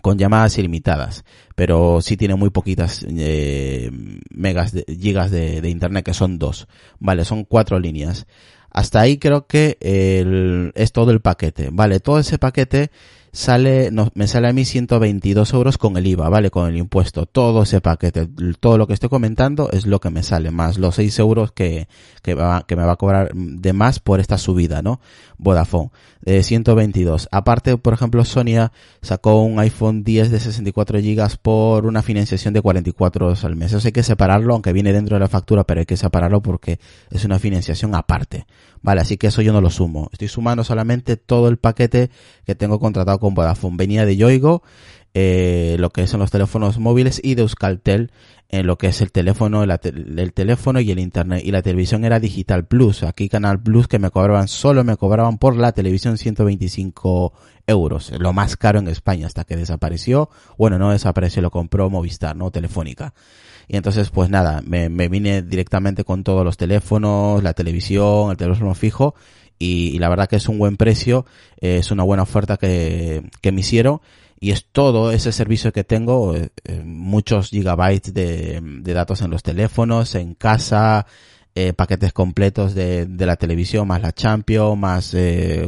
con 0.00 0.18
llamadas 0.18 0.58
ilimitadas, 0.58 1.24
pero 1.54 2.00
sí 2.00 2.16
tiene 2.16 2.34
muy 2.34 2.50
poquitas 2.50 3.04
eh, 3.08 3.90
megas, 4.30 4.72
de, 4.72 4.84
gigas 4.88 5.30
de, 5.30 5.60
de 5.60 5.70
internet, 5.70 6.04
que 6.04 6.14
son 6.14 6.38
dos. 6.38 6.68
Vale, 6.98 7.24
son 7.24 7.44
cuatro 7.44 7.78
líneas. 7.78 8.26
Hasta 8.70 9.00
ahí 9.00 9.18
creo 9.18 9.46
que 9.46 9.78
el, 9.80 10.72
es 10.74 10.92
todo 10.92 11.10
el 11.10 11.20
paquete. 11.20 11.70
Vale, 11.72 12.00
todo 12.00 12.18
ese 12.18 12.38
paquete 12.38 12.90
sale, 13.32 13.90
no, 13.90 14.10
me 14.14 14.26
sale 14.26 14.48
a 14.48 14.52
mí 14.52 14.64
122 14.64 15.52
euros 15.52 15.78
con 15.78 15.96
el 15.96 16.06
IVA, 16.06 16.28
¿vale? 16.28 16.50
Con 16.50 16.68
el 16.68 16.76
impuesto. 16.76 17.26
Todo 17.26 17.62
ese 17.62 17.80
paquete, 17.80 18.28
todo 18.60 18.78
lo 18.78 18.86
que 18.86 18.94
estoy 18.94 19.08
comentando 19.08 19.70
es 19.70 19.86
lo 19.86 20.00
que 20.00 20.10
me 20.10 20.22
sale, 20.22 20.50
más 20.50 20.78
los 20.78 20.96
6 20.96 21.18
euros 21.18 21.52
que, 21.52 21.88
que, 22.22 22.34
va, 22.34 22.64
que 22.66 22.76
me 22.76 22.84
va 22.84 22.92
a 22.92 22.96
cobrar 22.96 23.30
de 23.34 23.72
más 23.72 24.00
por 24.00 24.20
esta 24.20 24.38
subida, 24.38 24.82
¿no? 24.82 25.00
Vodafone, 25.38 25.90
de 26.22 26.42
122. 26.42 27.28
Aparte, 27.30 27.76
por 27.76 27.94
ejemplo, 27.94 28.24
Sonia 28.24 28.72
sacó 29.02 29.42
un 29.42 29.58
iPhone 29.60 30.02
10 30.04 30.30
de 30.30 30.40
64 30.40 31.00
gigas 31.00 31.36
por 31.36 31.86
una 31.86 32.02
financiación 32.02 32.54
de 32.54 32.62
44 32.62 33.26
euros 33.26 33.44
al 33.44 33.56
mes. 33.56 33.72
Eso 33.72 33.86
hay 33.86 33.92
que 33.92 34.02
separarlo, 34.02 34.54
aunque 34.54 34.72
viene 34.72 34.92
dentro 34.92 35.16
de 35.16 35.20
la 35.20 35.28
factura, 35.28 35.64
pero 35.64 35.80
hay 35.80 35.86
que 35.86 35.96
separarlo 35.96 36.42
porque 36.42 36.80
es 37.10 37.24
una 37.24 37.38
financiación 37.38 37.94
aparte. 37.94 38.46
Vale, 38.82 39.00
así 39.00 39.16
que 39.16 39.28
eso 39.28 39.42
yo 39.42 39.52
no 39.52 39.60
lo 39.60 39.70
sumo. 39.70 40.08
Estoy 40.12 40.28
sumando 40.28 40.64
solamente 40.64 41.16
todo 41.16 41.48
el 41.48 41.58
paquete 41.58 42.10
que 42.44 42.54
tengo 42.54 42.78
contratado 42.78 43.17
con 43.18 43.34
Vodafone. 43.34 43.76
Venía 43.76 44.04
de 44.06 44.16
Yoigo, 44.16 44.62
eh, 45.14 45.76
lo 45.78 45.90
que 45.90 46.06
son 46.06 46.20
los 46.20 46.30
teléfonos 46.30 46.78
móviles 46.78 47.20
y 47.22 47.34
de 47.34 47.42
Euskaltel 47.42 48.12
en 48.50 48.66
lo 48.66 48.78
que 48.78 48.86
es 48.86 49.02
el 49.02 49.12
teléfono, 49.12 49.62
el, 49.62 49.70
el 49.70 50.32
teléfono 50.32 50.80
y 50.80 50.90
el 50.90 50.98
internet. 50.98 51.42
Y 51.44 51.50
la 51.50 51.60
televisión 51.60 52.04
era 52.04 52.18
Digital 52.18 52.66
Plus. 52.66 53.02
Aquí 53.02 53.28
Canal 53.28 53.60
Plus 53.60 53.88
que 53.88 53.98
me 53.98 54.10
cobraban, 54.10 54.48
solo 54.48 54.84
me 54.84 54.96
cobraban 54.96 55.38
por 55.38 55.56
la 55.56 55.72
televisión 55.72 56.16
125 56.16 57.32
euros. 57.66 58.10
Lo 58.18 58.32
más 58.32 58.56
caro 58.56 58.78
en 58.78 58.88
España 58.88 59.26
hasta 59.26 59.44
que 59.44 59.56
desapareció. 59.56 60.30
Bueno, 60.56 60.78
no 60.78 60.90
desapareció, 60.90 61.42
lo 61.42 61.50
compró 61.50 61.90
Movistar, 61.90 62.36
no 62.36 62.50
Telefónica. 62.50 63.12
Y 63.66 63.76
entonces, 63.76 64.08
pues 64.08 64.30
nada, 64.30 64.62
me 64.62 65.08
vine 65.08 65.42
directamente 65.42 66.02
con 66.02 66.24
todos 66.24 66.42
los 66.42 66.56
teléfonos, 66.56 67.42
la 67.42 67.52
televisión, 67.52 68.30
el 68.30 68.38
teléfono 68.38 68.74
fijo. 68.74 69.14
Y, 69.58 69.98
la 69.98 70.08
verdad 70.08 70.28
que 70.28 70.36
es 70.36 70.48
un 70.48 70.58
buen 70.58 70.76
precio, 70.76 71.26
eh, 71.60 71.78
es 71.78 71.90
una 71.90 72.04
buena 72.04 72.22
oferta 72.22 72.56
que, 72.56 73.28
que 73.40 73.52
me 73.52 73.60
hicieron 73.60 74.00
y 74.40 74.52
es 74.52 74.66
todo 74.70 75.10
ese 75.10 75.32
servicio 75.32 75.72
que 75.72 75.82
tengo, 75.82 76.36
eh, 76.36 76.50
eh, 76.64 76.82
muchos 76.84 77.50
gigabytes 77.50 78.14
de, 78.14 78.60
de, 78.62 78.92
datos 78.92 79.20
en 79.22 79.30
los 79.30 79.42
teléfonos, 79.42 80.14
en 80.14 80.34
casa, 80.34 81.06
paquetes 81.74 82.12
completos 82.12 82.72
de, 82.72 83.06
de, 83.06 83.26
la 83.26 83.34
televisión, 83.34 83.88
más 83.88 84.00
la 84.00 84.12
Champions, 84.12 84.78
más 84.78 85.16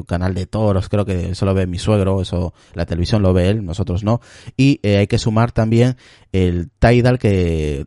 canal 0.07 0.35
de 0.35 0.47
toros, 0.47 0.89
creo 0.89 1.05
que 1.05 1.31
eso 1.31 1.45
lo 1.45 1.53
ve 1.53 1.67
mi 1.67 1.81
suegro, 1.81 2.23
eso 2.23 2.55
la 2.75 2.87
televisión 2.87 3.23
lo 3.23 3.33
ve 3.33 3.49
él, 3.49 3.65
nosotros 3.65 4.05
no, 4.05 4.21
y 4.57 4.79
hay 4.87 5.09
que 5.09 5.19
sumar 5.19 5.51
también 5.51 5.97
el 6.31 6.71
Tidal 6.79 7.19
que 7.19 7.87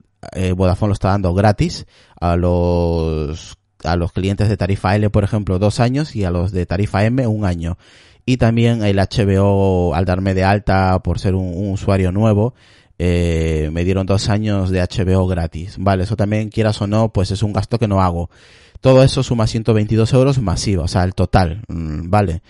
Vodafone 0.54 0.90
lo 0.90 0.94
está 0.96 1.12
dando 1.12 1.34
gratis 1.34 1.86
a 2.20 2.36
los 2.36 3.58
a 3.86 3.96
los 3.96 4.12
clientes 4.12 4.50
de 4.50 4.58
tarifa 4.58 4.96
L, 4.96 5.10
por 5.10 5.24
ejemplo, 5.24 5.60
dos 5.60 5.80
años 5.80 6.16
y 6.16 6.24
a 6.24 6.32
los 6.32 6.52
de 6.52 6.66
tarifa 6.66 7.06
M 7.06 7.25
un 7.28 7.46
año. 7.46 7.78
Y 8.25 8.38
también 8.38 8.84
el 8.84 8.98
HBO 8.98 9.94
al 9.94 10.06
darme 10.06 10.34
de 10.34 10.44
alta 10.44 11.00
por 11.04 11.20
ser 11.20 11.36
un, 11.36 11.72
usuario 11.72 12.12
nuevo 12.12 12.54
eh, 13.00 13.70
me 13.74 13.84
dieron 13.84 14.06
dos 14.06 14.30
años 14.30 14.70
de 14.70 14.82
HBO 14.82 15.28
gratis. 15.28 15.75
Vale 15.78 16.04
eso 16.04 16.16
también 16.16 16.50
quieras 16.50 16.82
o 16.82 16.88
no 16.88 17.12
pues 17.12 17.32
es 17.32 17.44
un 17.44 17.54
gasto 17.54 17.80
que 17.80 17.88
no 17.88 18.02
hago. 18.02 18.30
Todo 18.80 19.04
eso 19.04 19.24
suma 19.24 19.48
122 19.48 20.13
euros 20.13 20.40
masiva 20.40 20.84
o 20.84 20.88
sea 20.88 21.04
el 21.04 21.13
total 21.13 21.63
mm, 21.68 22.10
vale. 22.10 22.42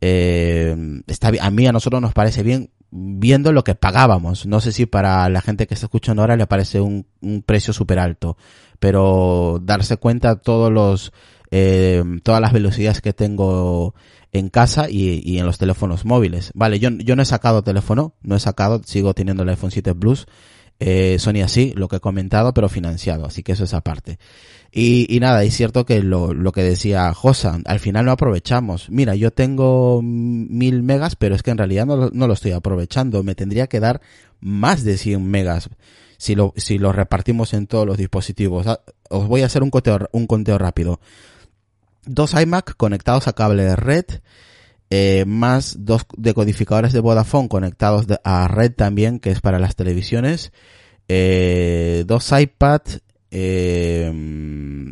Eh, 0.00 0.76
está 1.06 1.30
a 1.40 1.50
mí 1.50 1.66
a 1.66 1.72
nosotros 1.72 2.02
nos 2.02 2.12
parece 2.12 2.42
bien 2.42 2.70
viendo 2.92 3.52
lo 3.52 3.64
que 3.64 3.74
pagábamos. 3.74 4.46
No 4.46 4.60
sé 4.60 4.70
si 4.70 4.86
para 4.86 5.28
la 5.30 5.40
gente 5.40 5.66
que 5.66 5.74
está 5.74 5.86
escuchando 5.86 6.22
ahora 6.22 6.36
le 6.36 6.46
parece 6.46 6.80
un, 6.80 7.06
un 7.20 7.42
precio 7.42 7.72
súper 7.72 7.98
alto, 7.98 8.36
pero 8.78 9.58
darse 9.62 9.96
cuenta 9.96 10.36
todos 10.36 10.70
los, 10.70 11.12
eh, 11.50 12.04
todas 12.22 12.40
las 12.40 12.52
velocidades 12.52 13.00
que 13.00 13.14
tengo 13.14 13.94
en 14.30 14.50
casa 14.50 14.88
y, 14.88 15.20
y, 15.24 15.38
en 15.38 15.46
los 15.46 15.58
teléfonos 15.58 16.04
móviles. 16.04 16.52
Vale, 16.54 16.78
yo, 16.78 16.90
yo 16.90 17.16
no 17.16 17.22
he 17.22 17.26
sacado 17.26 17.62
teléfono, 17.64 18.14
no 18.22 18.36
he 18.36 18.40
sacado, 18.40 18.82
sigo 18.84 19.14
teniendo 19.14 19.42
el 19.42 19.48
iPhone 19.48 19.70
7 19.70 19.94
Plus. 19.94 20.26
Eh, 20.84 21.18
Sony 21.18 21.42
así, 21.44 21.72
lo 21.76 21.88
que 21.88 21.96
he 21.96 22.00
comentado, 22.00 22.52
pero 22.52 22.68
financiado, 22.68 23.24
así 23.24 23.42
que 23.42 23.52
eso 23.52 23.64
es 23.64 23.74
aparte. 23.74 24.18
Y, 24.72 25.06
y 25.14 25.20
nada, 25.20 25.44
es 25.44 25.54
cierto 25.54 25.84
que 25.84 26.02
lo, 26.02 26.32
lo 26.32 26.50
que 26.52 26.62
decía 26.62 27.12
Josan, 27.14 27.62
al 27.66 27.78
final 27.78 28.06
no 28.06 28.12
aprovechamos. 28.12 28.88
Mira, 28.90 29.14
yo 29.14 29.30
tengo 29.30 30.00
mil 30.02 30.82
megas, 30.82 31.14
pero 31.14 31.34
es 31.34 31.42
que 31.42 31.50
en 31.50 31.58
realidad 31.58 31.86
no, 31.86 32.10
no 32.10 32.26
lo 32.26 32.32
estoy 32.32 32.52
aprovechando. 32.52 33.22
Me 33.22 33.34
tendría 33.34 33.66
que 33.66 33.80
dar 33.80 34.00
más 34.40 34.82
de 34.82 34.96
100 34.96 35.24
megas 35.24 35.70
si 36.22 36.34
lo, 36.34 36.54
si 36.56 36.78
repartimos 36.78 37.52
en 37.52 37.66
todos 37.66 37.86
los 37.86 37.98
dispositivos. 37.98 38.66
Os 39.10 39.26
voy 39.26 39.42
a 39.42 39.46
hacer 39.46 39.62
un 39.62 39.70
conteo, 39.70 40.08
un 40.12 40.26
conteo 40.26 40.56
rápido. 40.56 41.00
Dos 42.06 42.34
iMac 42.34 42.76
conectados 42.76 43.28
a 43.28 43.32
cable 43.32 43.64
de 43.64 43.76
red, 43.76 44.04
eh, 44.94 45.24
más 45.26 45.76
dos 45.86 46.04
decodificadores 46.18 46.92
de 46.92 47.00
Vodafone 47.00 47.48
conectados 47.48 48.04
a 48.24 48.46
red 48.46 48.72
también, 48.72 49.20
que 49.20 49.30
es 49.30 49.40
para 49.40 49.58
las 49.58 49.74
televisiones, 49.74 50.52
eh, 51.08 52.04
dos 52.06 52.30
iPad, 52.38 52.82
eh, 53.30 54.12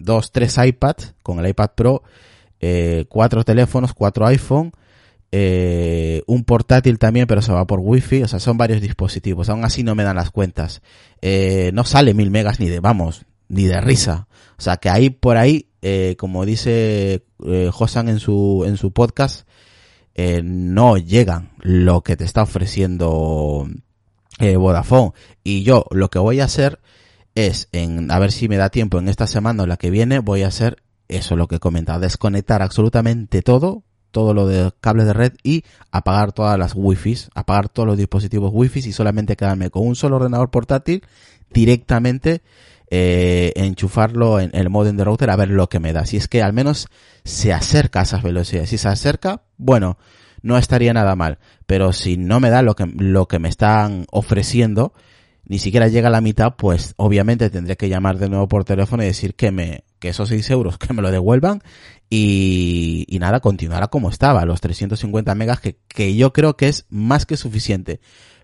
dos, 0.03 0.33
tres 0.33 0.57
iPad 0.57 0.97
con 1.23 1.39
el 1.39 1.51
iPad 1.51 1.73
Pro, 1.75 2.03
eh, 2.61 3.05
cuatro 3.11 3.45
teléfonos, 3.45 3.93
cuatro 3.93 4.27
iPhone, 4.27 4.73
eh, 5.33 6.23
un 6.27 6.45
portátil 6.45 6.99
también, 6.99 7.27
pero 7.27 7.43
se 7.43 7.53
va 7.53 7.67
por 7.67 7.81
wifi, 7.81 8.23
o 8.23 8.29
sea, 8.29 8.41
son 8.41 8.57
varios 8.57 8.81
dispositivos, 8.81 9.51
aún 9.51 9.67
así 9.67 9.83
no 9.83 9.95
me 9.95 10.05
dan 10.05 10.17
las 10.17 10.31
cuentas. 10.31 10.81
Eh, 11.21 11.73
no 11.75 11.85
sale 11.85 12.15
mil 12.15 12.31
megas 12.31 12.59
ni 12.59 12.71
de, 12.71 12.81
vamos, 12.81 13.27
ni 13.51 13.67
de 13.67 13.79
risa. 13.83 14.29
O 14.57 14.63
sea, 14.63 14.79
que 14.79 14.89
ahí 14.89 15.11
por 15.11 15.37
ahí, 15.37 15.67
como 16.17 16.47
dice 16.47 17.23
Josan 17.71 18.09
en 18.09 18.19
su, 18.19 18.65
en 18.67 18.79
su 18.79 18.93
podcast, 18.93 19.47
eh, 20.15 20.43
no 20.45 20.97
llegan 20.97 21.51
lo 21.61 22.03
que 22.03 22.17
te 22.17 22.25
está 22.25 22.43
ofreciendo 22.43 23.69
eh, 24.39 24.57
Vodafone. 24.57 25.13
Y 25.45 25.63
yo 25.63 25.87
lo 25.91 26.11
que 26.11 26.19
voy 26.19 26.41
a 26.41 26.45
hacer 26.45 26.81
es, 27.35 27.69
en, 27.73 28.11
a 28.11 28.19
ver 28.19 28.33
si 28.33 28.49
me 28.49 28.57
da 28.57 28.71
tiempo 28.71 28.99
en 28.99 29.09
esta 29.09 29.27
semana 29.27 29.63
o 29.63 29.67
la 29.67 29.77
que 29.77 29.91
viene, 29.91 30.19
voy 30.19 30.43
a 30.43 30.49
hacer 30.49 30.83
eso, 31.09 31.37
lo 31.37 31.49
que 31.49 31.57
he 31.57 31.61
comentado, 31.61 32.01
desconectar 32.01 32.63
absolutamente 32.63 33.43
todo, 33.43 33.83
todo 34.11 34.35
lo 34.35 34.47
de 34.47 34.73
cables 34.81 35.07
de 35.07 35.13
red 35.13 35.33
y 35.43 35.65
apagar 35.91 36.33
todas 36.33 36.59
las 36.59 36.73
wifi, 36.75 37.17
apagar 37.35 37.69
todos 37.69 37.87
los 37.87 37.97
dispositivos 37.97 38.51
wifi 38.53 38.81
y 38.81 38.93
solamente 38.93 39.37
quedarme 39.37 39.71
con 39.71 39.87
un 39.87 39.97
solo 39.97 40.17
ordenador 40.17 40.51
portátil 40.51 41.03
directamente 41.53 42.43
eh, 42.91 43.53
enchufarlo 43.55 44.41
en 44.41 44.51
el 44.53 44.69
modem 44.69 44.97
de 44.97 45.05
router 45.05 45.31
a 45.31 45.37
ver 45.37 45.49
lo 45.49 45.69
que 45.69 45.79
me 45.79 45.93
da. 45.93 46.07
Si 46.07 46.17
es 46.17 46.29
que 46.29 46.43
al 46.43 46.53
menos 46.53 46.89
se 47.25 47.53
acerca 47.53 48.01
a 48.01 48.03
esas 48.03 48.23
velocidades. 48.23 48.71
Si 48.71 48.79
se 48.79 48.89
acerca, 48.89 49.43
bueno, 49.57 49.97
no 50.43 50.59
estaría 50.59 50.93
nada 50.93 51.15
mal. 51.17 51.39
Pero 51.67 51.93
si 51.93 52.17
no 52.17 52.41
me 52.41 52.51
da 52.51 52.63
lo 52.63 52.75
que, 52.75 52.87
lo 52.87 53.29
que 53.29 53.39
me 53.39 53.49
están 53.49 54.07
ofreciendo, 54.11 54.93
ni 55.45 55.59
siquiera 55.59 55.89
llega 55.89 56.09
a 56.09 56.13
la 56.13 56.21
mitad, 56.21 56.57
pues 56.57 56.95
obviamente 56.97 57.51
tendré 57.51 57.77
que 57.77 57.89
llamar 57.89 58.19
de 58.19 58.29
nuevo 58.29 58.49
por 58.49 58.65
teléfono 58.65 59.03
y 59.03 59.07
decir 59.07 59.35
que 59.35 59.51
me, 59.53 59.85
que 59.99 60.09
esos 60.09 60.29
6 60.29 60.51
euros 60.51 60.79
que 60.79 60.93
me 60.93 61.03
lo 61.03 61.11
devuelvan 61.11 61.63
y, 62.09 63.07
y 63.09 63.19
nada, 63.21 63.41
continuará 63.41 63.87
como 63.89 64.11
estaba, 64.11 64.45
los 64.45 64.61
350 64.61 65.35
megas 65.37 65.61
que, 65.61 65.77
que 65.87 66.17
yo 66.17 66.33
creo 66.33 66.57
que 66.57 66.69
es 66.69 66.87
más 66.89 67.27
que 67.27 67.37
suficiente. 67.37 68.01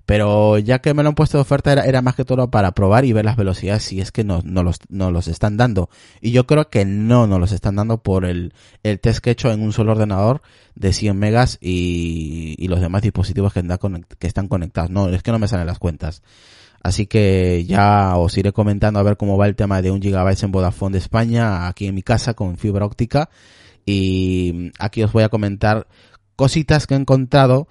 Pero 0.07 0.59
ya 0.59 0.79
que 0.79 0.95
me 0.95 1.03
lo 1.03 1.09
han 1.09 1.15
puesto 1.17 1.37
de 1.37 1.43
oferta 1.43 1.73
era, 1.73 2.01
más 2.01 2.15
que 2.15 2.25
todo 2.25 2.49
para 2.49 2.71
probar 2.73 3.05
y 3.05 3.13
ver 3.13 3.25
las 3.25 3.37
velocidades 3.37 3.83
si 3.83 4.01
es 4.01 4.13
que 4.13 4.23
no, 4.23 4.41
no, 4.45 4.63
los, 4.63 4.79
no 4.89 5.11
los 5.11 5.27
están 5.27 5.57
dando. 5.57 5.91
Y 6.21 6.31
yo 6.31 6.47
creo 6.47 6.71
que 6.71 6.85
no 6.85 7.27
nos 7.27 7.41
los 7.41 7.51
están 7.51 7.75
dando 7.75 7.99
por 7.99 8.25
el, 8.25 8.55
el 8.85 9.01
test 9.01 9.19
que 9.19 9.31
he 9.31 9.33
hecho 9.33 9.51
en 9.51 9.63
un 9.63 9.73
solo 9.73 9.93
ordenador 9.93 10.43
de 10.77 10.93
100 10.93 11.19
megas 11.19 11.59
y, 11.61 12.55
y 12.57 12.69
los 12.69 12.81
demás 12.81 13.03
dispositivos 13.03 13.53
que 13.53 13.65
están 14.21 14.47
conectados. 14.47 14.91
No, 14.91 15.09
es 15.09 15.25
que 15.25 15.33
no 15.33 15.41
me 15.41 15.49
salen 15.49 15.67
las 15.67 15.81
cuentas. 15.81 16.23
Así 16.87 17.07
que 17.07 17.65
ya 17.67 18.17
os 18.17 18.39
iré 18.39 18.53
comentando 18.53 19.01
a 19.01 19.03
ver 19.03 19.17
cómo 19.17 19.37
va 19.37 19.49
el 19.49 19.57
tema 19.57 19.83
de 19.83 19.91
un 19.91 20.01
gigabyte 20.01 20.45
en 20.45 20.53
Vodafone 20.53 20.93
de 20.93 20.99
España 20.99 21.67
aquí 21.67 21.89
en 21.89 21.97
mi 21.97 22.05
casa 22.05 22.35
con 22.35 22.59
fibra 22.59 22.87
óptica. 22.87 23.29
Y 23.85 24.71
aquí 24.79 25.03
os 25.03 25.13
voy 25.13 25.25
a 25.25 25.29
comentar 25.29 25.89
cositas 26.37 26.87
que 26.87 26.95
he 26.95 26.97
encontrado 26.97 27.67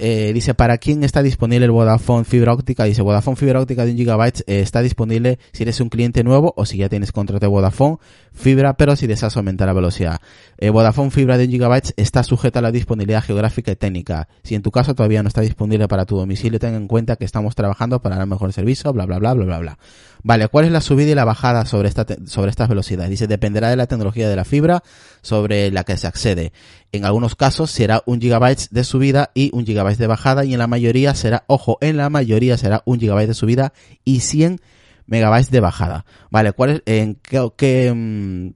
eh, 0.00 0.32
dice, 0.32 0.54
¿para 0.54 0.78
quién 0.78 1.02
está 1.02 1.24
disponible 1.24 1.64
el 1.64 1.72
Vodafone 1.72 2.24
fibra 2.24 2.52
óptica? 2.52 2.84
Dice, 2.84 3.02
Vodafone 3.02 3.36
fibra 3.36 3.60
óptica 3.60 3.84
de 3.84 3.90
un 3.90 3.96
gigabyte 3.96 4.42
eh, 4.46 4.60
está 4.60 4.80
disponible 4.80 5.40
si 5.52 5.64
eres 5.64 5.80
un 5.80 5.88
cliente 5.88 6.22
nuevo 6.22 6.54
o 6.56 6.64
si 6.66 6.78
ya 6.78 6.88
tienes 6.88 7.10
contrato 7.10 7.40
de 7.40 7.48
Vodafone 7.48 7.98
fibra, 8.32 8.76
pero 8.76 8.94
si 8.94 9.08
deseas 9.08 9.36
aumentar 9.36 9.66
la 9.66 9.72
velocidad. 9.72 10.20
Eh, 10.58 10.70
Vodafone 10.70 11.10
fibra 11.10 11.36
de 11.36 11.46
un 11.46 11.50
gigabyte 11.50 11.94
está 11.96 12.22
sujeta 12.22 12.60
a 12.60 12.62
la 12.62 12.70
disponibilidad 12.70 13.24
geográfica 13.24 13.72
y 13.72 13.76
técnica. 13.76 14.28
Si 14.44 14.54
en 14.54 14.62
tu 14.62 14.70
caso 14.70 14.94
todavía 14.94 15.22
no 15.24 15.28
está 15.28 15.40
disponible 15.40 15.88
para 15.88 16.06
tu 16.06 16.16
domicilio, 16.16 16.60
ten 16.60 16.76
en 16.76 16.86
cuenta 16.86 17.16
que 17.16 17.24
estamos 17.24 17.56
trabajando 17.56 18.00
para 18.00 18.16
dar 18.16 18.26
mejor 18.28 18.52
servicio, 18.52 18.92
bla, 18.92 19.04
bla, 19.04 19.18
bla, 19.18 19.34
bla, 19.34 19.44
bla, 19.44 19.58
bla. 19.58 19.78
Vale, 20.22 20.48
¿cuál 20.48 20.64
es 20.64 20.72
la 20.72 20.80
subida 20.80 21.10
y 21.10 21.14
la 21.14 21.24
bajada 21.24 21.64
sobre 21.64 21.88
esta, 21.88 22.06
sobre 22.26 22.50
estas 22.50 22.68
velocidades? 22.68 23.10
Dice, 23.10 23.26
dependerá 23.26 23.70
de 23.70 23.76
la 23.76 23.86
tecnología 23.86 24.28
de 24.28 24.36
la 24.36 24.44
fibra 24.44 24.82
sobre 25.22 25.70
la 25.70 25.84
que 25.84 25.96
se 25.96 26.06
accede. 26.06 26.52
En 26.90 27.04
algunos 27.04 27.34
casos 27.34 27.70
será 27.70 28.02
un 28.06 28.20
gigabyte 28.20 28.68
de 28.70 28.82
subida 28.84 29.30
y 29.34 29.50
un 29.52 29.66
gigabyte 29.66 29.87
de 29.96 30.06
bajada 30.06 30.44
y 30.44 30.52
en 30.52 30.58
la 30.58 30.66
mayoría 30.66 31.14
será, 31.14 31.44
ojo, 31.46 31.78
en 31.80 31.96
la 31.96 32.10
mayoría 32.10 32.58
será 32.58 32.82
un 32.84 33.00
gigabyte 33.00 33.28
de 33.28 33.34
subida 33.34 33.72
y 34.04 34.20
100 34.20 34.60
megabytes 35.06 35.50
de 35.50 35.60
bajada. 35.60 36.04
Vale, 36.30 36.52
¿cuál 36.52 36.70
es, 36.70 36.82
en 36.84 37.14
qué, 37.14 37.48
qué, 37.56 38.52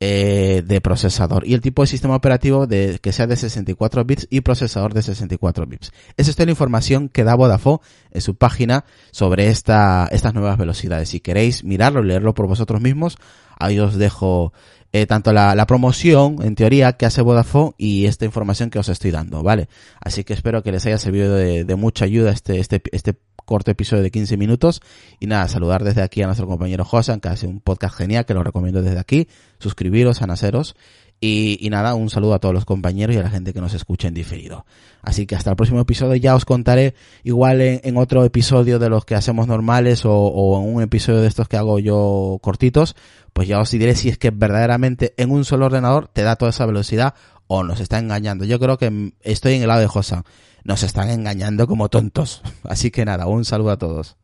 eh, 0.00 0.62
de 0.66 0.80
procesador. 0.80 1.46
Y 1.46 1.54
el 1.54 1.60
tipo 1.60 1.82
de 1.82 1.86
sistema 1.86 2.16
operativo 2.16 2.66
de, 2.66 2.98
que 3.00 3.12
sea 3.12 3.26
de 3.26 3.36
64 3.36 4.04
bits 4.04 4.26
y 4.30 4.40
procesador 4.40 4.94
de 4.94 5.02
64 5.02 5.66
bits. 5.66 5.92
Esa 6.16 6.30
es 6.30 6.36
toda 6.36 6.46
la 6.46 6.52
información 6.52 7.08
que 7.08 7.24
da 7.24 7.34
Vodafone 7.34 7.80
en 8.10 8.20
su 8.20 8.36
página 8.36 8.84
sobre 9.10 9.48
esta, 9.48 10.08
estas 10.10 10.34
nuevas 10.34 10.56
velocidades. 10.56 11.10
Si 11.10 11.20
queréis 11.20 11.62
mirarlo, 11.62 12.02
leerlo 12.02 12.34
por 12.34 12.46
vosotros 12.46 12.80
mismos, 12.80 13.18
ahí 13.58 13.78
os 13.78 13.96
dejo 13.96 14.52
eh, 14.92 15.06
tanto 15.06 15.32
la, 15.32 15.54
la, 15.54 15.66
promoción, 15.66 16.36
en 16.42 16.54
teoría, 16.54 16.92
que 16.92 17.06
hace 17.06 17.22
Vodafone 17.22 17.72
y 17.78 18.04
esta 18.06 18.26
información 18.26 18.68
que 18.68 18.78
os 18.78 18.88
estoy 18.88 19.10
dando, 19.10 19.42
¿vale? 19.42 19.68
Así 20.00 20.22
que 20.22 20.34
espero 20.34 20.62
que 20.62 20.70
les 20.70 20.84
haya 20.84 20.98
servido 20.98 21.34
de, 21.34 21.64
de 21.64 21.74
mucha 21.76 22.04
ayuda 22.04 22.30
este, 22.30 22.60
este, 22.60 22.82
este 22.92 23.14
corto 23.44 23.70
episodio 23.70 24.02
de 24.02 24.10
15 24.10 24.36
minutos. 24.36 24.82
Y 25.18 25.26
nada, 25.26 25.48
saludar 25.48 25.82
desde 25.84 26.02
aquí 26.02 26.22
a 26.22 26.26
nuestro 26.26 26.46
compañero 26.46 26.84
Josan, 26.84 27.20
que 27.20 27.28
hace 27.28 27.46
un 27.46 27.60
podcast 27.60 27.96
genial, 27.96 28.26
que 28.26 28.34
lo 28.34 28.42
recomiendo 28.42 28.82
desde 28.82 28.98
aquí. 28.98 29.28
Suscribiros 29.58 30.22
a 30.22 30.26
Naceros. 30.26 30.76
Y, 31.24 31.68
nada, 31.70 31.94
un 31.94 32.10
saludo 32.10 32.34
a 32.34 32.40
todos 32.40 32.52
los 32.52 32.64
compañeros 32.64 33.14
y 33.14 33.18
a 33.20 33.22
la 33.22 33.30
gente 33.30 33.52
que 33.52 33.60
nos 33.60 33.74
escucha 33.74 34.08
en 34.08 34.14
diferido. 34.14 34.66
Así 35.02 35.24
que 35.24 35.36
hasta 35.36 35.50
el 35.50 35.56
próximo 35.56 35.80
episodio 35.80 36.16
ya 36.16 36.34
os 36.34 36.44
contaré 36.44 36.96
igual 37.22 37.60
en, 37.60 37.96
otro 37.96 38.24
episodio 38.24 38.80
de 38.80 38.88
los 38.88 39.04
que 39.04 39.14
hacemos 39.14 39.46
normales 39.46 40.04
o, 40.04 40.12
o, 40.12 40.60
en 40.60 40.74
un 40.74 40.82
episodio 40.82 41.20
de 41.20 41.28
estos 41.28 41.46
que 41.46 41.56
hago 41.56 41.78
yo 41.78 42.40
cortitos, 42.42 42.96
pues 43.32 43.46
ya 43.46 43.60
os 43.60 43.70
diré 43.70 43.94
si 43.94 44.08
es 44.08 44.18
que 44.18 44.32
verdaderamente 44.32 45.14
en 45.16 45.30
un 45.30 45.44
solo 45.44 45.66
ordenador 45.66 46.08
te 46.08 46.22
da 46.22 46.34
toda 46.34 46.50
esa 46.50 46.66
velocidad 46.66 47.14
o 47.46 47.62
nos 47.62 47.78
está 47.78 48.00
engañando. 48.00 48.44
Yo 48.44 48.58
creo 48.58 48.76
que 48.76 49.12
estoy 49.20 49.54
en 49.54 49.62
el 49.62 49.68
lado 49.68 49.80
de 49.80 49.86
Josan 49.86 50.24
nos 50.64 50.82
están 50.82 51.10
engañando 51.10 51.66
como 51.66 51.88
tontos. 51.88 52.42
Así 52.64 52.90
que 52.90 53.04
nada, 53.04 53.26
un 53.26 53.44
saludo 53.44 53.70
a 53.70 53.78
todos. 53.78 54.16